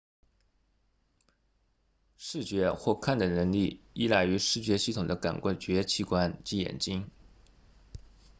[2.17, 7.07] 视觉或看的能力依赖于视觉系统的感觉器官即眼睛